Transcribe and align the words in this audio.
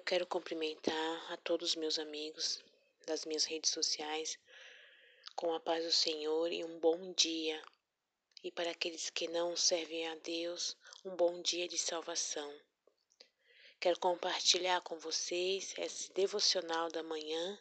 Eu 0.00 0.04
quero 0.04 0.26
cumprimentar 0.26 1.30
a 1.30 1.36
todos 1.36 1.68
os 1.68 1.76
meus 1.76 1.98
amigos 1.98 2.64
das 3.06 3.26
minhas 3.26 3.44
redes 3.44 3.70
sociais 3.70 4.38
com 5.36 5.52
a 5.52 5.60
paz 5.60 5.84
do 5.84 5.92
Senhor 5.92 6.50
e 6.50 6.64
um 6.64 6.80
bom 6.80 7.12
dia. 7.12 7.62
E 8.42 8.50
para 8.50 8.70
aqueles 8.70 9.10
que 9.10 9.28
não 9.28 9.54
servem 9.54 10.08
a 10.08 10.14
Deus, 10.14 10.74
um 11.04 11.14
bom 11.14 11.42
dia 11.42 11.68
de 11.68 11.76
salvação. 11.76 12.50
Quero 13.78 14.00
compartilhar 14.00 14.80
com 14.80 14.98
vocês 14.98 15.74
esse 15.76 16.10
devocional 16.14 16.90
da 16.90 17.02
manhã, 17.02 17.58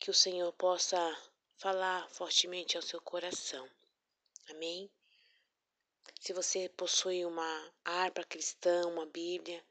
que 0.00 0.10
o 0.10 0.14
Senhor 0.14 0.50
possa 0.54 0.98
falar 1.58 2.08
fortemente 2.08 2.78
ao 2.78 2.82
seu 2.82 2.98
coração. 3.02 3.68
Amém? 4.48 4.90
Se 6.18 6.32
você 6.32 6.70
possui 6.70 7.26
uma 7.26 7.72
harpa 7.84 8.24
cristã, 8.24 8.86
uma 8.88 9.04
Bíblia, 9.04 9.62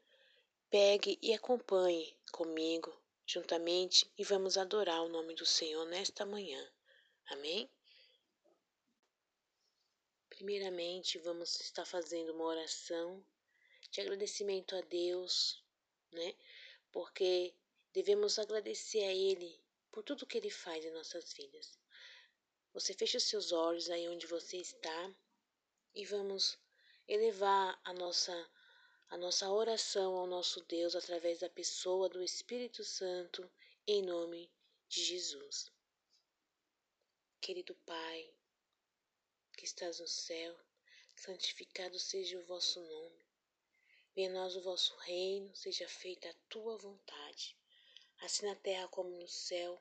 Pegue 0.72 1.18
e 1.20 1.34
acompanhe 1.34 2.16
comigo 2.32 2.98
juntamente 3.26 4.10
e 4.16 4.24
vamos 4.24 4.56
adorar 4.56 5.02
o 5.02 5.08
nome 5.10 5.34
do 5.34 5.44
Senhor 5.44 5.84
nesta 5.84 6.24
manhã. 6.24 6.66
Amém? 7.26 7.70
Primeiramente, 10.30 11.18
vamos 11.18 11.60
estar 11.60 11.84
fazendo 11.84 12.32
uma 12.32 12.46
oração 12.46 13.22
de 13.90 14.00
agradecimento 14.00 14.74
a 14.74 14.80
Deus, 14.80 15.62
né? 16.10 16.34
Porque 16.90 17.54
devemos 17.92 18.38
agradecer 18.38 19.04
a 19.04 19.12
Ele 19.12 19.62
por 19.90 20.02
tudo 20.02 20.24
que 20.24 20.38
Ele 20.38 20.48
faz 20.48 20.82
em 20.86 20.90
nossas 20.92 21.34
vidas. 21.34 21.78
Você 22.72 22.94
fecha 22.94 23.18
os 23.18 23.24
seus 23.24 23.52
olhos 23.52 23.90
aí 23.90 24.08
onde 24.08 24.26
você 24.26 24.56
está 24.56 25.14
e 25.94 26.06
vamos 26.06 26.58
elevar 27.06 27.78
a 27.84 27.92
nossa 27.92 28.32
a 29.12 29.16
nossa 29.18 29.50
oração 29.50 30.14
ao 30.14 30.26
nosso 30.26 30.62
Deus 30.62 30.96
através 30.96 31.40
da 31.40 31.50
pessoa 31.50 32.08
do 32.08 32.22
Espírito 32.22 32.82
Santo, 32.82 33.46
em 33.86 34.00
nome 34.00 34.50
de 34.88 35.04
Jesus. 35.04 35.70
Querido 37.38 37.74
Pai, 37.84 38.34
que 39.54 39.66
estás 39.66 40.00
no 40.00 40.08
céu, 40.08 40.58
santificado 41.14 41.98
seja 41.98 42.38
o 42.38 42.44
vosso 42.46 42.80
nome. 42.80 43.26
Venha 44.14 44.30
a 44.30 44.32
nós 44.32 44.56
o 44.56 44.62
vosso 44.62 44.96
reino, 45.00 45.54
seja 45.54 45.86
feita 45.86 46.30
a 46.30 46.34
tua 46.48 46.78
vontade, 46.78 47.54
assim 48.20 48.46
na 48.46 48.56
terra 48.56 48.88
como 48.88 49.10
no 49.10 49.28
céu. 49.28 49.78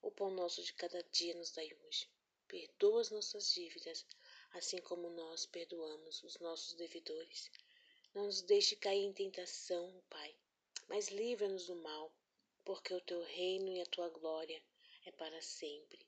O 0.00 0.10
pão 0.10 0.30
nosso 0.30 0.62
de 0.62 0.72
cada 0.72 1.02
dia 1.12 1.34
nos 1.34 1.50
dai 1.50 1.70
hoje. 1.84 2.08
Perdoa 2.48 3.02
as 3.02 3.10
nossas 3.10 3.52
dívidas, 3.52 4.06
assim 4.52 4.78
como 4.78 5.10
nós 5.10 5.44
perdoamos 5.44 6.22
os 6.22 6.38
nossos 6.38 6.72
devedores 6.72 7.50
não 8.14 8.24
nos 8.24 8.42
deixe 8.42 8.74
cair 8.74 9.04
em 9.04 9.12
tentação, 9.12 10.02
Pai, 10.10 10.34
mas 10.88 11.08
livra-nos 11.08 11.66
do 11.66 11.76
mal, 11.76 12.12
porque 12.64 12.92
o 12.92 13.00
teu 13.00 13.22
reino 13.22 13.72
e 13.72 13.80
a 13.80 13.86
tua 13.86 14.08
glória 14.08 14.60
é 15.06 15.12
para 15.12 15.40
sempre. 15.40 15.98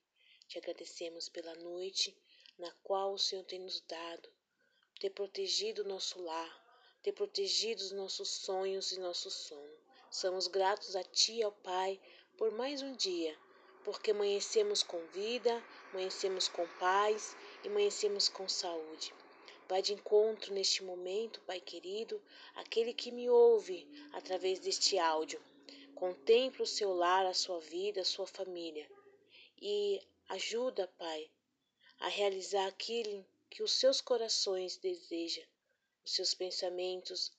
Te 0.48 0.58
agradecemos 0.58 1.28
pela 1.28 1.54
noite 1.54 2.16
na 2.58 2.70
qual 2.82 3.12
o 3.12 3.18
Senhor 3.18 3.44
tem 3.44 3.60
nos 3.60 3.80
dado, 3.82 4.28
ter 4.98 5.10
protegido 5.10 5.82
o 5.82 5.88
nosso 5.88 6.20
lar, 6.20 6.62
ter 7.02 7.12
protegido 7.12 7.80
os 7.80 7.92
nossos 7.92 8.28
sonhos 8.28 8.90
e 8.92 8.98
nosso 8.98 9.30
sono. 9.30 9.78
Somos 10.10 10.46
gratos 10.48 10.96
a 10.96 11.04
Ti, 11.04 11.44
ó 11.44 11.50
Pai, 11.50 12.00
por 12.36 12.50
mais 12.50 12.82
um 12.82 12.94
dia, 12.96 13.38
porque 13.84 14.10
amanhecemos 14.10 14.82
com 14.82 14.98
vida, 15.06 15.64
amanhecemos 15.90 16.48
com 16.48 16.66
paz 16.78 17.36
e 17.64 17.68
amanhecemos 17.68 18.28
com 18.28 18.48
saúde. 18.48 19.14
Vai 19.72 19.80
de 19.80 19.94
encontro 19.94 20.52
neste 20.52 20.84
momento, 20.84 21.40
Pai 21.46 21.58
querido, 21.58 22.22
aquele 22.56 22.92
que 22.92 23.10
me 23.10 23.30
ouve 23.30 23.88
através 24.12 24.60
deste 24.60 24.98
áudio. 24.98 25.42
Contempla 25.94 26.64
o 26.64 26.66
seu 26.66 26.92
lar, 26.92 27.24
a 27.24 27.32
sua 27.32 27.58
vida, 27.58 28.02
a 28.02 28.04
sua 28.04 28.26
família 28.26 28.86
e 29.58 29.98
ajuda, 30.28 30.86
Pai, 30.98 31.30
a 32.00 32.08
realizar 32.08 32.66
aquilo 32.66 33.24
que 33.48 33.62
os 33.62 33.72
seus 33.72 34.02
corações 34.02 34.76
desejam, 34.76 35.46
os 36.04 36.12
seus 36.12 36.34
pensamentos, 36.34 37.32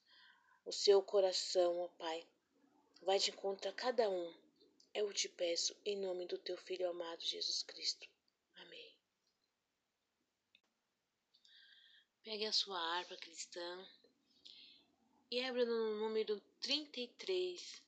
o 0.65 0.71
seu 0.71 1.03
coração, 1.03 1.81
ó 1.81 1.87
Pai. 1.99 2.27
Vai 3.03 3.19
de 3.19 3.29
encontro 3.29 3.69
a 3.69 3.73
cada 3.73 4.09
um. 4.09 4.33
Eu 4.91 5.13
te 5.13 5.29
peço 5.29 5.75
em 5.85 5.95
nome 5.97 6.25
do 6.25 6.39
teu 6.39 6.57
filho 6.57 6.89
amado 6.89 7.21
Jesus 7.21 7.61
Cristo. 7.61 8.11
Pegue 12.23 12.45
a 12.45 12.53
sua 12.53 12.79
harpa 12.79 13.17
cristã 13.17 13.85
e 15.29 15.43
abra 15.43 15.65
no 15.65 15.99
número 15.99 16.39
33 16.61 17.83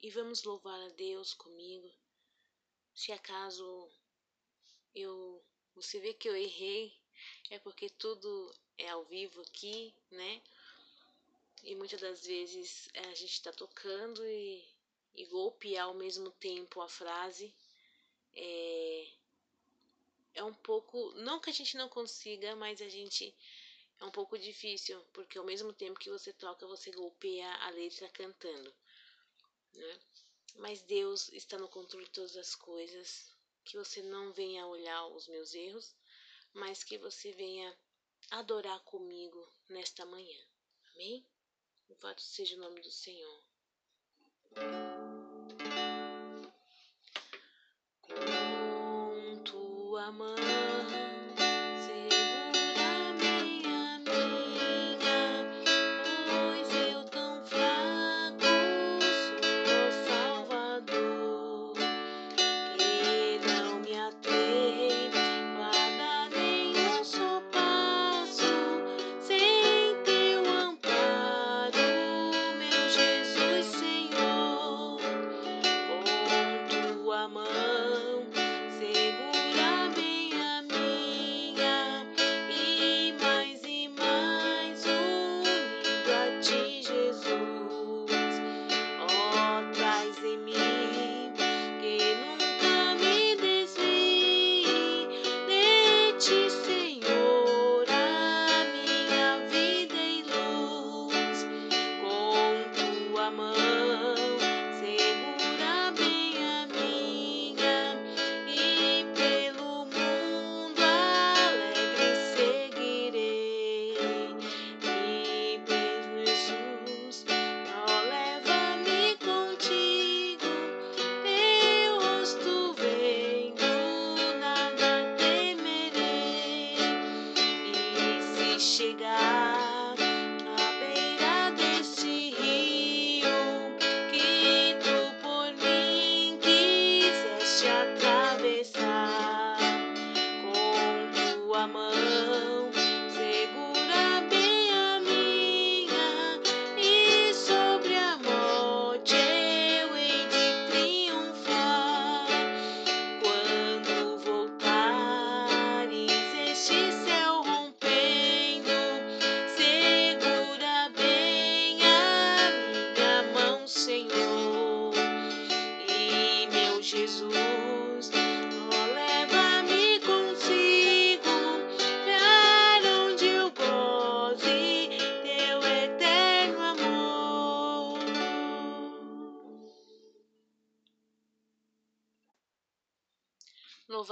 e 0.00 0.10
vamos 0.10 0.44
louvar 0.44 0.80
a 0.80 0.88
Deus 0.94 1.34
comigo. 1.34 1.92
Se 2.94 3.12
acaso 3.12 3.90
eu 4.94 5.44
você 5.74 6.00
vê 6.00 6.14
que 6.14 6.26
eu 6.26 6.34
errei, 6.34 6.98
é 7.50 7.58
porque 7.58 7.90
tudo 7.90 8.50
é 8.78 8.88
ao 8.88 9.04
vivo 9.04 9.42
aqui, 9.42 9.94
né? 10.10 10.42
E 11.62 11.74
muitas 11.74 12.00
das 12.00 12.26
vezes 12.26 12.88
a 12.94 13.14
gente 13.14 13.32
está 13.32 13.52
tocando 13.52 14.26
e, 14.26 14.66
e 15.14 15.26
golpear 15.26 15.84
ao 15.84 15.94
mesmo 15.94 16.30
tempo 16.30 16.80
a 16.80 16.88
frase 16.88 17.54
é, 18.34 19.08
é 20.32 20.42
um 20.42 20.54
pouco. 20.54 21.12
Não 21.16 21.38
que 21.38 21.50
a 21.50 21.52
gente 21.52 21.76
não 21.76 21.90
consiga, 21.90 22.56
mas 22.56 22.80
a 22.80 22.88
gente 22.88 23.36
é 24.00 24.04
um 24.04 24.10
pouco 24.10 24.38
difícil, 24.38 25.00
porque 25.12 25.38
ao 25.38 25.44
mesmo 25.44 25.72
tempo 25.72 25.98
que 25.98 26.10
você 26.10 26.32
toca, 26.32 26.66
você 26.66 26.90
golpeia 26.90 27.50
a 27.56 27.70
letra 27.70 28.08
cantando, 28.10 28.74
né? 29.74 30.00
Mas 30.56 30.82
Deus 30.82 31.28
está 31.32 31.58
no 31.58 31.68
controle 31.68 32.06
de 32.06 32.12
todas 32.12 32.36
as 32.36 32.54
coisas, 32.54 33.30
que 33.64 33.76
você 33.76 34.02
não 34.02 34.32
venha 34.32 34.66
olhar 34.66 35.06
os 35.08 35.28
meus 35.28 35.54
erros, 35.54 35.94
mas 36.52 36.82
que 36.82 36.96
você 36.98 37.32
venha 37.32 37.76
adorar 38.30 38.80
comigo 38.84 39.46
nesta 39.68 40.04
manhã. 40.06 40.38
Amém? 40.94 41.26
Louvado 41.88 42.20
seja 42.20 42.56
o 42.56 42.58
nome 42.58 42.80
do 42.80 42.90
Senhor. 42.90 43.44
Com 48.00 49.42
tua 49.44 50.10
mão 50.12 50.55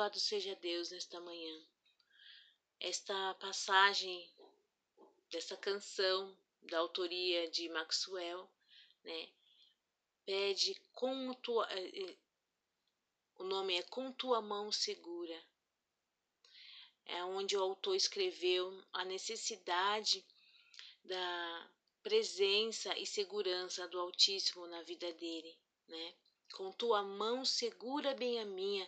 Louvado 0.05 0.21
seja 0.21 0.55
Deus 0.57 0.91
nesta 0.91 1.19
manhã. 1.19 1.67
Esta 2.79 3.33
passagem 3.37 4.31
dessa 5.31 5.57
canção 5.57 6.37
da 6.61 6.77
autoria 6.77 7.51
de 7.51 7.71
Maxwell, 7.71 8.47
né, 9.03 9.29
pede 10.27 10.75
com 10.93 11.33
tua, 11.33 11.67
eh, 11.73 12.03
eh, 12.03 12.17
o 13.37 13.45
nome 13.45 13.79
é 13.79 13.83
Com 13.85 14.13
tua 14.13 14.43
mão 14.43 14.71
segura. 14.71 15.43
É 17.07 17.25
onde 17.25 17.57
o 17.57 17.63
autor 17.63 17.97
escreveu 17.97 18.85
a 18.93 19.07
necessidade 19.07 20.23
da 21.03 21.71
presença 22.03 22.95
e 22.99 23.07
segurança 23.07 23.89
do 23.89 23.99
Altíssimo 23.99 24.67
na 24.67 24.83
vida 24.83 25.11
dele, 25.15 25.59
né? 25.89 26.15
Com 26.53 26.71
tua 26.73 27.03
mão 27.03 27.43
segura 27.43 28.13
bem 28.15 28.39
a 28.39 28.45
minha, 28.45 28.87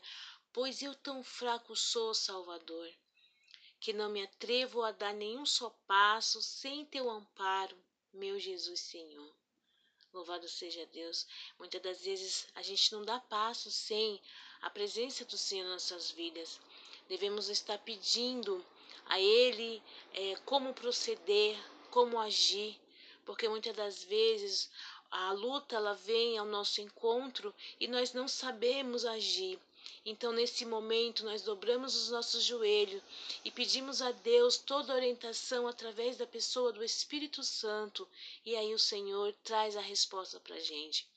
pois 0.56 0.80
eu 0.80 0.94
tão 0.94 1.22
fraco 1.22 1.76
sou, 1.76 2.14
Salvador, 2.14 2.90
que 3.78 3.92
não 3.92 4.08
me 4.08 4.22
atrevo 4.22 4.82
a 4.82 4.90
dar 4.90 5.12
nenhum 5.12 5.44
só 5.44 5.68
passo 5.86 6.40
sem 6.40 6.82
teu 6.86 7.10
amparo, 7.10 7.76
meu 8.10 8.40
Jesus 8.40 8.80
Senhor. 8.80 9.36
Louvado 10.14 10.48
seja 10.48 10.86
Deus. 10.86 11.26
Muitas 11.58 11.82
das 11.82 12.00
vezes 12.00 12.48
a 12.54 12.62
gente 12.62 12.90
não 12.90 13.02
dá 13.04 13.20
passo 13.20 13.70
sem 13.70 14.18
a 14.62 14.70
presença 14.70 15.26
do 15.26 15.36
Senhor 15.36 15.68
nas 15.68 15.90
nossas 15.90 16.10
vidas. 16.10 16.58
Devemos 17.06 17.50
estar 17.50 17.76
pedindo 17.80 18.64
a 19.04 19.20
Ele 19.20 19.82
é, 20.14 20.36
como 20.46 20.72
proceder, 20.72 21.54
como 21.90 22.18
agir, 22.18 22.80
porque 23.26 23.46
muitas 23.46 23.76
das 23.76 24.04
vezes 24.04 24.70
a 25.10 25.32
luta 25.32 25.76
ela 25.76 25.92
vem 25.92 26.38
ao 26.38 26.46
nosso 26.46 26.80
encontro 26.80 27.54
e 27.78 27.86
nós 27.86 28.14
não 28.14 28.26
sabemos 28.26 29.04
agir. 29.04 29.60
Então, 30.08 30.30
nesse 30.30 30.64
momento, 30.64 31.24
nós 31.24 31.42
dobramos 31.42 31.96
os 31.96 32.10
nossos 32.10 32.44
joelhos 32.44 33.02
e 33.44 33.50
pedimos 33.50 34.00
a 34.00 34.12
Deus 34.12 34.56
toda 34.56 34.94
orientação 34.94 35.66
através 35.66 36.16
da 36.16 36.24
pessoa 36.24 36.72
do 36.72 36.84
Espírito 36.84 37.42
Santo, 37.42 38.08
e 38.44 38.54
aí 38.54 38.72
o 38.72 38.78
Senhor 38.78 39.32
traz 39.42 39.76
a 39.76 39.80
resposta 39.80 40.38
para 40.38 40.54
a 40.54 40.60
gente. 40.60 41.10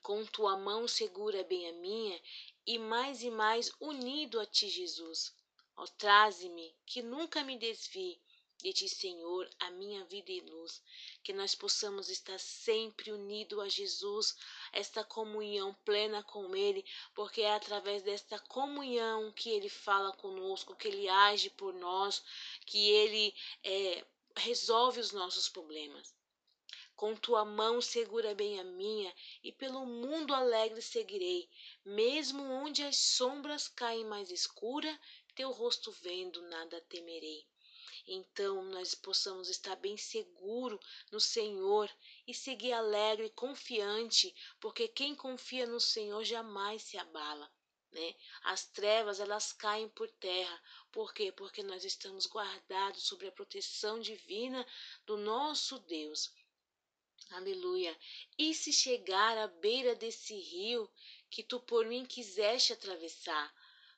Com 0.00 0.24
tua 0.24 0.56
mão 0.56 0.88
segura 0.88 1.44
bem 1.44 1.68
a 1.68 1.72
minha, 1.74 2.18
e 2.66 2.78
mais 2.78 3.22
e 3.22 3.30
mais 3.30 3.70
unido 3.78 4.40
a 4.40 4.46
ti, 4.46 4.70
Jesus. 4.70 5.34
Ó, 5.76 5.86
traze-me, 5.98 6.74
que 6.86 7.02
nunca 7.02 7.44
me 7.44 7.58
desvie 7.58 8.18
de 8.62 8.72
ti, 8.72 8.88
Senhor, 8.88 9.48
a 9.60 9.70
minha 9.70 10.04
vida 10.06 10.32
e 10.32 10.40
luz, 10.40 10.82
que 11.22 11.32
nós 11.32 11.54
possamos 11.54 12.08
estar 12.08 12.38
sempre 12.40 13.12
unidos 13.12 13.58
a 13.58 13.68
Jesus, 13.68 14.34
esta 14.72 15.04
comunhão 15.04 15.74
plena 15.84 16.22
com 16.22 16.56
Ele, 16.56 16.84
porque 17.14 17.42
é 17.42 17.54
através 17.54 18.02
desta 18.02 18.38
comunhão 18.38 19.30
que 19.32 19.50
Ele 19.50 19.68
fala 19.68 20.12
conosco, 20.16 20.74
que 20.74 20.88
Ele 20.88 21.08
age 21.08 21.50
por 21.50 21.74
nós, 21.74 22.24
que 22.64 22.90
Ele 22.90 23.34
é, 23.62 24.04
resolve 24.36 25.00
os 25.00 25.12
nossos 25.12 25.48
problemas. 25.48 26.14
Com 26.94 27.14
tua 27.14 27.44
mão 27.44 27.82
segura 27.82 28.34
bem 28.34 28.58
a 28.58 28.64
minha, 28.64 29.14
e 29.44 29.52
pelo 29.52 29.84
mundo 29.84 30.34
alegre 30.34 30.80
seguirei, 30.80 31.48
mesmo 31.84 32.42
onde 32.42 32.82
as 32.82 32.96
sombras 32.96 33.68
caem 33.68 34.06
mais 34.06 34.30
escura, 34.30 34.98
teu 35.34 35.50
rosto 35.52 35.92
vendo, 35.92 36.40
nada 36.48 36.80
temerei. 36.88 37.46
Então 38.06 38.62
nós 38.66 38.94
possamos 38.94 39.48
estar 39.48 39.74
bem 39.76 39.96
seguro 39.96 40.78
no 41.10 41.18
Senhor 41.18 41.90
e 42.26 42.32
seguir 42.32 42.72
alegre 42.72 43.26
e 43.26 43.30
confiante, 43.30 44.32
porque 44.60 44.86
quem 44.86 45.14
confia 45.14 45.66
no 45.66 45.80
Senhor 45.80 46.22
jamais 46.22 46.82
se 46.82 46.96
abala. 46.96 47.50
Né? 47.90 48.14
As 48.44 48.64
trevas 48.66 49.18
elas 49.18 49.52
caem 49.52 49.88
por 49.88 50.08
terra. 50.08 50.62
Por 50.92 51.12
quê? 51.12 51.32
Porque 51.32 51.62
nós 51.62 51.84
estamos 51.84 52.26
guardados 52.26 53.04
sobre 53.04 53.26
a 53.26 53.32
proteção 53.32 53.98
divina 53.98 54.64
do 55.04 55.16
nosso 55.16 55.78
Deus. 55.80 56.32
Aleluia. 57.30 57.98
E 58.38 58.54
se 58.54 58.72
chegar 58.72 59.36
à 59.36 59.48
beira 59.48 59.96
desse 59.96 60.38
rio 60.38 60.88
que 61.28 61.42
tu 61.42 61.58
por 61.58 61.84
mim 61.86 62.06
quiseste 62.06 62.72
atravessar, 62.72 63.52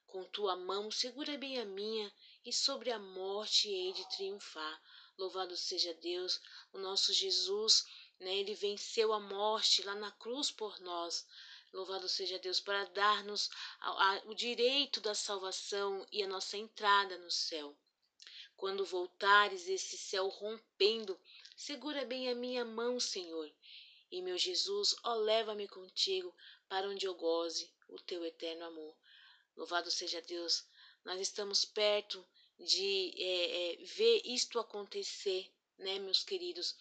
com 0.06 0.24
tua 0.24 0.56
mão 0.56 0.90
segura 0.90 1.36
bem 1.36 1.58
a 1.58 1.64
minha 1.66 2.10
e 2.44 2.52
sobre 2.52 2.90
a 2.90 2.98
morte 2.98 3.68
hei 3.68 3.92
de 3.92 4.08
triunfar. 4.10 4.82
Louvado 5.16 5.56
seja 5.56 5.92
Deus, 5.94 6.40
o 6.72 6.78
nosso 6.78 7.12
Jesus, 7.12 7.84
né? 8.20 8.36
Ele 8.36 8.54
venceu 8.54 9.12
a 9.12 9.20
morte 9.20 9.82
lá 9.82 9.94
na 9.94 10.12
cruz 10.12 10.50
por 10.50 10.78
nós. 10.80 11.26
Louvado 11.72 12.08
seja 12.08 12.38
Deus 12.38 12.60
para 12.60 12.84
dar-nos 12.86 13.50
o 14.26 14.34
direito 14.34 15.00
da 15.00 15.14
salvação 15.14 16.06
e 16.10 16.22
a 16.22 16.26
nossa 16.26 16.56
entrada 16.56 17.18
no 17.18 17.30
céu. 17.30 17.76
Quando 18.56 18.84
voltares 18.84 19.68
esse 19.68 19.98
céu 19.98 20.28
rompendo, 20.28 21.20
segura 21.56 22.04
bem 22.04 22.30
a 22.30 22.34
minha 22.34 22.64
mão, 22.64 22.98
Senhor. 22.98 23.52
E 24.10 24.22
meu 24.22 24.38
Jesus, 24.38 24.96
ó, 25.04 25.14
leva-me 25.14 25.68
contigo 25.68 26.34
para 26.68 26.88
onde 26.88 27.06
eu 27.06 27.14
goze 27.14 27.70
o 27.88 28.00
teu 28.00 28.24
eterno 28.24 28.64
amor. 28.64 28.96
Louvado 29.54 29.90
seja 29.90 30.22
Deus, 30.22 30.64
nós 31.08 31.22
estamos 31.22 31.64
perto 31.64 32.22
de 32.60 33.14
é, 33.16 33.72
é, 33.72 33.76
ver 33.82 34.20
isto 34.26 34.58
acontecer, 34.58 35.50
né, 35.78 35.98
meus 35.98 36.22
queridos? 36.22 36.76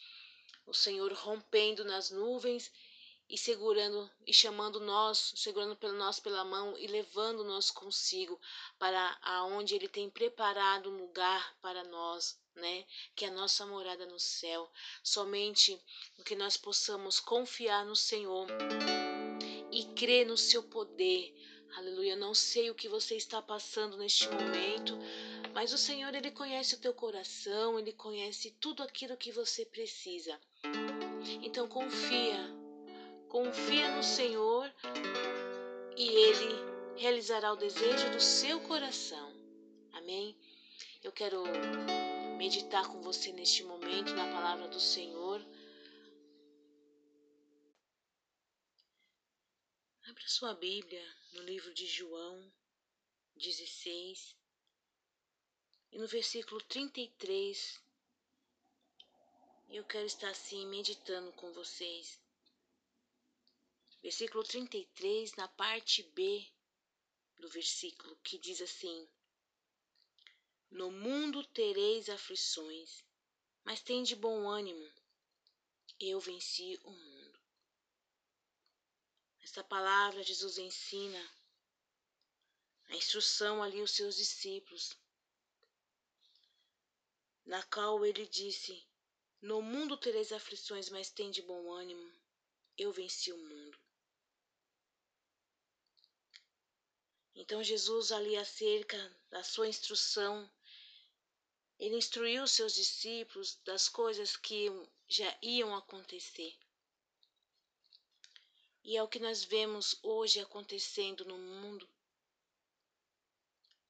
O 0.65 0.73
Senhor 0.73 1.13
rompendo 1.13 1.85
nas 1.85 2.11
nuvens 2.11 2.69
e 3.29 3.37
segurando 3.37 4.11
e 4.25 4.33
chamando 4.33 4.81
nós, 4.81 5.31
segurando 5.37 5.77
pelo 5.77 5.93
nós 5.93 6.19
pela 6.19 6.43
mão 6.43 6.77
e 6.77 6.87
levando 6.87 7.45
nós 7.45 7.71
consigo 7.71 8.37
para 8.77 9.17
aonde 9.21 9.75
ele 9.75 9.87
tem 9.87 10.09
preparado 10.09 10.89
um 10.89 10.97
lugar 10.97 11.57
para 11.61 11.85
nós, 11.85 12.37
né? 12.53 12.85
Que 13.15 13.23
é 13.23 13.29
a 13.29 13.31
nossa 13.31 13.65
morada 13.65 14.05
no 14.05 14.19
céu. 14.19 14.69
Somente 15.01 15.81
que 16.25 16.35
nós 16.35 16.57
possamos 16.57 17.17
confiar 17.17 17.85
no 17.85 17.95
Senhor 17.95 18.49
e 19.71 19.85
crer 19.95 20.27
no 20.27 20.35
seu 20.35 20.63
poder. 20.63 21.33
Aleluia. 21.75 22.15
Não 22.15 22.33
sei 22.33 22.69
o 22.69 22.75
que 22.75 22.87
você 22.87 23.15
está 23.15 23.41
passando 23.41 23.97
neste 23.97 24.27
momento, 24.29 24.97
mas 25.53 25.73
o 25.73 25.77
Senhor, 25.77 26.13
Ele 26.13 26.31
conhece 26.31 26.75
o 26.75 26.79
teu 26.79 26.93
coração, 26.93 27.77
Ele 27.77 27.91
conhece 27.91 28.51
tudo 28.59 28.81
aquilo 28.81 29.17
que 29.17 29.31
você 29.31 29.65
precisa. 29.65 30.39
Então 31.41 31.67
confia, 31.67 32.39
confia 33.27 33.95
no 33.95 34.03
Senhor 34.03 34.73
e 35.95 36.07
Ele 36.07 36.55
realizará 36.95 37.53
o 37.53 37.57
desejo 37.57 38.09
do 38.11 38.19
seu 38.19 38.59
coração. 38.61 39.31
Amém? 39.93 40.35
Eu 41.03 41.11
quero 41.11 41.43
meditar 42.37 42.87
com 42.87 43.01
você 43.01 43.31
neste 43.31 43.63
momento 43.63 44.13
na 44.13 44.27
palavra 44.27 44.67
do 44.67 44.79
Senhor. 44.79 45.26
Sua 50.37 50.53
Bíblia 50.53 51.03
no 51.31 51.41
livro 51.41 51.73
de 51.73 51.87
João 51.87 52.53
16, 53.37 54.35
e 55.91 55.97
no 55.97 56.05
versículo 56.05 56.61
33, 56.61 57.81
eu 59.69 59.83
quero 59.83 60.05
estar 60.05 60.29
assim 60.29 60.63
meditando 60.67 61.31
com 61.33 61.51
vocês. 61.53 62.21
Versículo 64.03 64.43
33, 64.43 65.33
na 65.37 65.47
parte 65.47 66.03
B 66.03 66.47
do 67.39 67.49
versículo, 67.49 68.15
que 68.17 68.37
diz 68.37 68.61
assim: 68.61 69.09
No 70.69 70.91
mundo 70.91 71.43
tereis 71.45 72.09
aflições, 72.09 73.03
mas 73.63 73.81
tem 73.81 74.03
de 74.03 74.15
bom 74.15 74.47
ânimo, 74.47 74.87
eu 75.99 76.19
venci 76.19 76.79
o 76.83 76.91
mundo. 76.91 77.16
Essa 79.49 79.63
palavra 79.63 80.21
Jesus 80.23 80.57
ensina 80.57 81.33
a 82.89 82.97
instrução 82.97 83.63
ali 83.63 83.79
aos 83.79 83.91
seus 83.91 84.17
discípulos 84.17 84.93
na 87.45 87.63
qual 87.63 88.05
ele 88.05 88.27
disse: 88.27 88.85
No 89.41 89.61
mundo 89.61 89.95
tereis 89.95 90.33
aflições, 90.33 90.89
mas 90.89 91.09
tem 91.09 91.31
de 91.31 91.41
bom 91.41 91.71
ânimo, 91.71 92.13
eu 92.77 92.91
venci 92.91 93.31
o 93.31 93.37
mundo. 93.37 93.79
Então 97.33 97.63
Jesus 97.63 98.11
ali 98.11 98.35
acerca 98.35 98.99
da 99.29 99.45
sua 99.45 99.69
instrução, 99.69 100.51
ele 101.79 101.95
instruiu 101.95 102.43
os 102.43 102.51
seus 102.51 102.73
discípulos 102.75 103.55
das 103.63 103.87
coisas 103.87 104.35
que 104.35 104.67
já 105.07 105.37
iam 105.41 105.73
acontecer. 105.73 106.53
E 108.87 108.95
é 108.95 109.03
o 109.03 109.07
que 109.07 109.19
nós 109.19 109.43
vemos 109.43 109.99
hoje 110.01 110.39
acontecendo 110.39 111.25
no 111.25 111.37
mundo. 111.37 111.85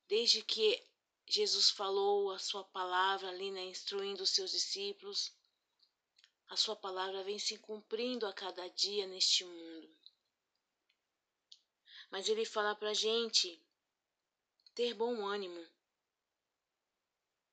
Desde 0.08 0.42
que 0.42 0.84
Jesus 1.28 1.70
falou 1.70 2.32
a 2.32 2.40
sua 2.40 2.64
palavra 2.64 3.30
ali, 3.30 3.52
né, 3.52 3.64
instruindo 3.66 4.24
os 4.24 4.32
seus 4.32 4.50
discípulos. 4.50 5.32
A 6.48 6.58
sua 6.58 6.76
palavra 6.76 7.24
vem 7.24 7.38
se 7.38 7.60
cumprindo 7.60 8.26
a 8.26 8.34
cada 8.34 8.68
dia 8.70 9.06
neste 9.06 9.46
mundo. 9.46 9.88
Mas 12.10 12.28
ele 12.28 12.44
fala 12.44 12.74
para 12.74 12.90
a 12.90 12.96
gente 12.96 13.64
ter 14.74 14.96
bom 14.96 15.24
ânimo 15.24 15.64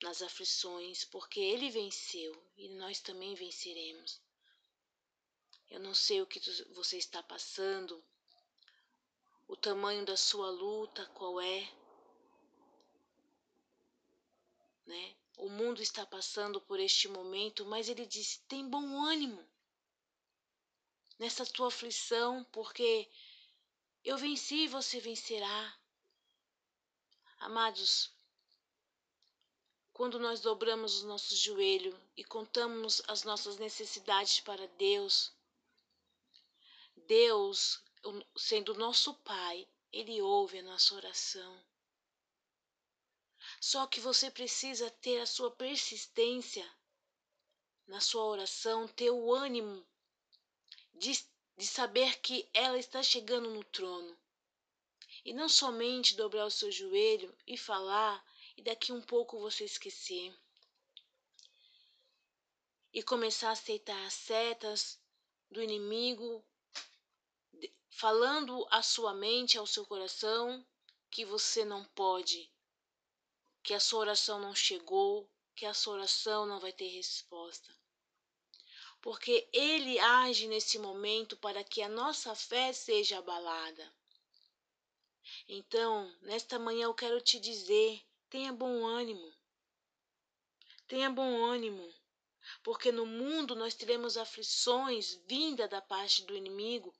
nas 0.02 0.22
aflições, 0.22 1.04
porque 1.04 1.40
ele 1.40 1.68
venceu 1.68 2.32
e 2.56 2.70
nós 2.70 3.02
também 3.02 3.34
venceremos. 3.34 4.18
Eu 5.71 5.80
não 5.80 5.94
sei 5.94 6.23
o 6.23 6.26
que 6.26 6.40
você 6.73 6.97
está 6.97 7.23
passando, 7.23 8.02
o 9.49 9.56
tamanho 9.56 10.04
da 10.04 10.16
sua 10.16 10.50
luta, 10.50 11.04
qual 11.14 11.40
é, 11.40 11.68
né? 14.87 15.16
O 15.37 15.49
mundo 15.49 15.83
está 15.83 16.06
passando 16.06 16.61
por 16.61 16.78
este 16.78 17.09
momento, 17.09 17.64
mas 17.66 17.88
ele 17.88 18.06
diz: 18.06 18.37
tem 18.49 18.68
bom 18.68 19.04
ânimo 19.04 19.44
nessa 21.18 21.44
tua 21.44 21.68
aflição, 21.68 22.44
porque 22.52 23.11
eu 24.04 24.16
venci 24.16 24.64
e 24.64 24.68
você 24.68 25.00
vencerá. 25.00 25.78
Amados, 27.38 28.12
quando 29.92 30.18
nós 30.18 30.40
dobramos 30.40 31.02
o 31.02 31.06
nosso 31.06 31.37
joelho 31.37 31.99
e 32.16 32.25
contamos 32.25 33.02
as 33.06 33.23
nossas 33.25 33.59
necessidades 33.59 34.40
para 34.40 34.66
Deus, 34.68 35.33
Deus, 37.06 37.82
sendo 38.37 38.75
nosso 38.75 39.14
Pai, 39.14 39.68
Ele 39.92 40.20
ouve 40.20 40.58
a 40.58 40.62
nossa 40.62 40.94
oração. 40.94 41.64
Só 43.61 43.87
que 43.87 44.00
você 44.00 44.30
precisa 44.30 44.90
ter 44.90 45.20
a 45.20 45.26
sua 45.26 45.50
persistência 45.50 46.68
na 47.87 48.00
sua 48.00 48.25
oração, 48.25 48.88
ter 48.88 49.11
o 49.11 49.32
ânimo 49.32 49.87
de, 50.94 51.12
de 51.56 51.66
saber 51.66 52.20
que 52.20 52.49
ela 52.52 52.78
está 52.78 53.02
chegando 53.02 53.50
no 53.50 53.64
trono. 53.64 54.18
E 55.25 55.32
não 55.32 55.49
somente 55.49 56.16
dobrar 56.16 56.46
o 56.46 56.50
seu 56.50 56.70
joelho 56.70 57.34
e 57.46 57.56
falar 57.56 58.25
e 58.56 58.62
daqui 58.62 58.92
um 58.92 59.00
pouco 59.00 59.38
você 59.38 59.64
esquecer. 59.64 60.34
E 62.92 63.02
começar 63.02 63.49
a 63.49 63.52
aceitar 63.52 64.06
as 64.06 64.14
setas 64.14 65.00
do 65.50 65.62
inimigo, 65.62 66.44
falando 67.96 68.66
à 68.70 68.82
sua 68.82 69.14
mente, 69.14 69.56
ao 69.56 69.66
seu 69.66 69.86
coração, 69.86 70.66
que 71.08 71.24
você 71.24 71.64
não 71.64 71.84
pode, 71.84 72.50
que 73.62 73.72
a 73.72 73.78
sua 73.78 74.00
oração 74.00 74.40
não 74.40 74.52
chegou, 74.52 75.30
que 75.54 75.64
a 75.64 75.72
sua 75.72 75.94
oração 75.94 76.44
não 76.44 76.58
vai 76.58 76.72
ter 76.72 76.88
resposta. 76.88 77.72
Porque 79.00 79.48
ele 79.52 79.98
age 80.00 80.48
nesse 80.48 80.76
momento 80.76 81.36
para 81.36 81.62
que 81.62 81.82
a 81.82 81.88
nossa 81.88 82.34
fé 82.34 82.72
seja 82.72 83.18
abalada. 83.18 83.94
Então, 85.46 86.12
nesta 86.22 86.58
manhã 86.58 86.86
eu 86.86 86.94
quero 86.94 87.20
te 87.20 87.38
dizer 87.38 88.04
Tenha 88.28 88.52
bom 88.52 88.84
ânimo. 88.84 89.32
Tenha 90.88 91.08
bom 91.08 91.44
ânimo, 91.44 91.94
porque 92.64 92.90
no 92.90 93.06
mundo 93.06 93.54
nós 93.54 93.74
teremos 93.74 94.16
aflições 94.16 95.14
vinda 95.28 95.68
da 95.68 95.80
parte 95.80 96.24
do 96.24 96.34
inimigo. 96.34 96.92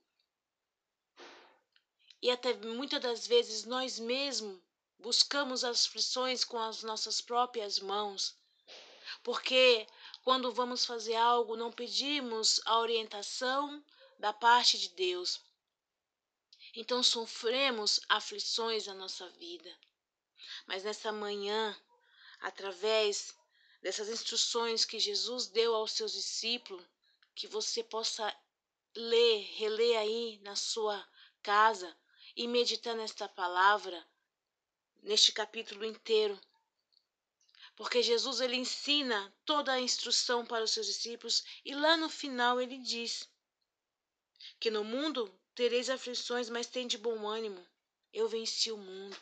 E 2.25 2.31
até 2.31 2.55
muitas 2.55 2.99
das 2.99 3.27
vezes 3.27 3.65
nós 3.65 3.99
mesmos 3.99 4.59
buscamos 4.97 5.63
as 5.63 5.85
aflições 5.85 6.43
com 6.43 6.57
as 6.57 6.81
nossas 6.81 7.21
próprias 7.21 7.77
mãos. 7.77 8.35
Porque 9.21 9.85
quando 10.23 10.51
vamos 10.51 10.83
fazer 10.85 11.13
algo, 11.13 11.55
não 11.55 11.71
pedimos 11.71 12.59
a 12.65 12.79
orientação 12.79 13.85
da 14.17 14.33
parte 14.33 14.75
de 14.79 14.89
Deus. 14.89 15.39
Então 16.73 17.03
sofremos 17.03 17.99
aflições 18.09 18.87
na 18.87 18.95
nossa 18.95 19.29
vida. 19.29 19.71
Mas 20.65 20.83
nessa 20.83 21.11
manhã, 21.11 21.79
através 22.39 23.35
dessas 23.83 24.09
instruções 24.09 24.83
que 24.83 24.97
Jesus 24.97 25.45
deu 25.45 25.75
aos 25.75 25.91
seus 25.91 26.13
discípulos, 26.13 26.83
que 27.35 27.45
você 27.45 27.83
possa 27.83 28.35
ler, 28.95 29.43
reler 29.57 29.99
aí 29.99 30.39
na 30.41 30.55
sua 30.55 31.07
casa 31.43 31.95
e 32.35 32.47
meditar 32.47 32.95
nesta 32.95 33.27
palavra, 33.29 34.05
neste 35.01 35.31
capítulo 35.31 35.85
inteiro. 35.85 36.39
Porque 37.75 38.01
Jesus 38.01 38.39
ele 38.39 38.55
ensina 38.55 39.33
toda 39.45 39.73
a 39.73 39.81
instrução 39.81 40.45
para 40.45 40.63
os 40.63 40.71
seus 40.71 40.87
discípulos 40.87 41.43
e 41.63 41.73
lá 41.73 41.97
no 41.97 42.09
final 42.09 42.61
ele 42.61 42.77
diz 42.77 43.29
que 44.59 44.71
no 44.71 44.83
mundo 44.83 45.33
tereis 45.53 45.89
aflições, 45.89 46.49
mas 46.49 46.67
tem 46.67 46.87
de 46.87 46.97
bom 46.97 47.27
ânimo. 47.27 47.65
Eu 48.13 48.27
venci 48.27 48.71
o 48.71 48.77
mundo. 48.77 49.17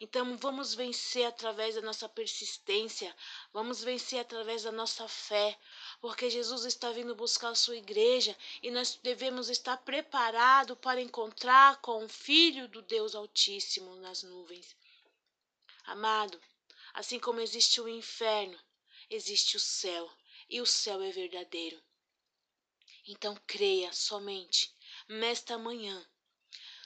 Então 0.00 0.36
vamos 0.36 0.74
vencer 0.74 1.24
através 1.24 1.74
da 1.74 1.80
nossa 1.80 2.08
persistência, 2.08 3.14
vamos 3.52 3.82
vencer 3.82 4.18
através 4.18 4.62
da 4.64 4.72
nossa 4.72 5.08
fé, 5.08 5.58
porque 6.00 6.28
Jesus 6.28 6.64
está 6.64 6.90
vindo 6.92 7.14
buscar 7.14 7.50
a 7.50 7.54
sua 7.54 7.76
igreja 7.76 8.36
e 8.62 8.70
nós 8.70 8.98
devemos 9.02 9.48
estar 9.48 9.76
preparados 9.78 10.76
para 10.78 11.00
encontrar 11.00 11.80
com 11.80 12.04
o 12.04 12.08
Filho 12.08 12.68
do 12.68 12.82
Deus 12.82 13.14
Altíssimo 13.14 13.96
nas 13.96 14.22
nuvens. 14.22 14.76
Amado, 15.84 16.40
assim 16.92 17.18
como 17.18 17.40
existe 17.40 17.80
o 17.80 17.88
inferno, 17.88 18.58
existe 19.08 19.56
o 19.56 19.60
céu, 19.60 20.10
e 20.48 20.60
o 20.60 20.66
céu 20.66 21.00
é 21.00 21.10
verdadeiro. 21.10 21.82
Então 23.06 23.36
creia 23.46 23.92
somente 23.92 24.74
nesta 25.08 25.56
manhã. 25.56 26.04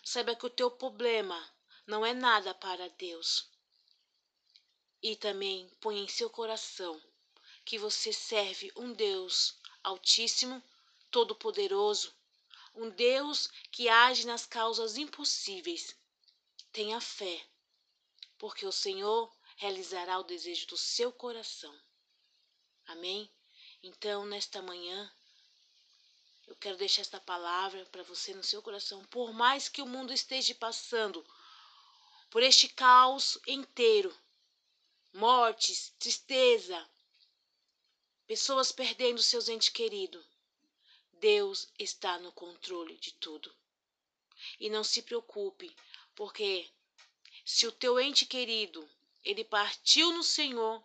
Saiba 0.04 0.34
que 0.34 0.46
o 0.46 0.50
teu 0.50 0.70
problema 0.70 1.38
não 1.90 2.06
é 2.06 2.14
nada 2.14 2.54
para 2.54 2.88
Deus. 2.90 3.50
E 5.02 5.16
também 5.16 5.68
põe 5.80 5.98
em 5.98 6.06
seu 6.06 6.30
coração 6.30 7.02
que 7.64 7.78
você 7.78 8.12
serve 8.12 8.70
um 8.76 8.92
Deus 8.92 9.58
Altíssimo, 9.82 10.62
Todo-Poderoso, 11.10 12.14
um 12.76 12.90
Deus 12.90 13.48
que 13.72 13.88
age 13.88 14.24
nas 14.24 14.46
causas 14.46 14.96
impossíveis. 14.96 15.96
Tenha 16.72 17.00
fé, 17.00 17.44
porque 18.38 18.64
o 18.64 18.72
Senhor 18.72 19.28
realizará 19.56 20.16
o 20.20 20.22
desejo 20.22 20.68
do 20.68 20.76
seu 20.76 21.10
coração. 21.10 21.76
Amém? 22.86 23.28
Então, 23.82 24.24
nesta 24.24 24.62
manhã, 24.62 25.12
eu 26.46 26.54
quero 26.54 26.76
deixar 26.76 27.02
esta 27.02 27.18
palavra 27.18 27.84
para 27.86 28.04
você 28.04 28.32
no 28.32 28.44
seu 28.44 28.62
coração. 28.62 29.04
Por 29.06 29.32
mais 29.32 29.68
que 29.68 29.82
o 29.82 29.86
mundo 29.86 30.12
esteja 30.12 30.54
passando 30.54 31.26
por 32.30 32.42
este 32.42 32.68
caos 32.68 33.38
inteiro. 33.46 34.16
Mortes, 35.12 35.92
tristeza, 35.98 36.88
pessoas 38.26 38.70
perdendo 38.70 39.20
seus 39.20 39.48
entes 39.48 39.68
queridos. 39.68 40.24
Deus 41.12 41.68
está 41.78 42.18
no 42.18 42.32
controle 42.32 42.96
de 42.96 43.12
tudo. 43.14 43.52
E 44.58 44.70
não 44.70 44.84
se 44.84 45.02
preocupe, 45.02 45.74
porque 46.14 46.70
se 47.44 47.66
o 47.66 47.72
teu 47.72 47.98
ente 47.98 48.24
querido 48.24 48.88
ele 49.24 49.44
partiu 49.44 50.12
no 50.12 50.22
Senhor, 50.22 50.82